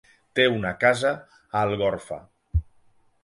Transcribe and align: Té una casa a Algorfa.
Té 0.37 0.45
una 0.53 0.71
casa 0.83 1.11
a 1.37 1.61
Algorfa. 1.67 2.17